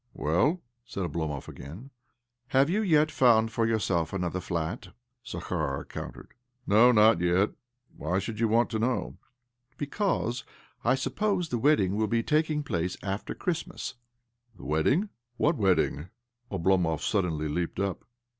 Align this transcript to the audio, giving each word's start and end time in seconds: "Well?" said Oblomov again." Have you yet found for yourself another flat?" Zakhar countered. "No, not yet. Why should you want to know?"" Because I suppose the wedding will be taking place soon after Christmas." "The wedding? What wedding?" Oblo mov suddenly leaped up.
"Well?" 0.15 0.63
said 0.83 1.03
Oblomov 1.05 1.47
again." 1.47 1.91
Have 2.55 2.71
you 2.71 2.81
yet 2.81 3.11
found 3.11 3.51
for 3.51 3.67
yourself 3.67 4.11
another 4.13 4.39
flat?" 4.39 4.87
Zakhar 5.27 5.85
countered. 5.87 6.33
"No, 6.65 6.91
not 6.91 7.21
yet. 7.21 7.51
Why 7.95 8.17
should 8.17 8.39
you 8.39 8.47
want 8.47 8.71
to 8.71 8.79
know?"" 8.79 9.17
Because 9.77 10.43
I 10.83 10.95
suppose 10.95 11.49
the 11.49 11.59
wedding 11.59 11.95
will 11.97 12.07
be 12.07 12.23
taking 12.23 12.63
place 12.63 12.93
soon 12.99 13.11
after 13.11 13.35
Christmas." 13.35 13.93
"The 14.57 14.65
wedding? 14.65 15.09
What 15.37 15.55
wedding?" 15.57 16.09
Oblo 16.51 16.79
mov 16.79 17.01
suddenly 17.01 17.47
leaped 17.47 17.79
up. 17.79 18.03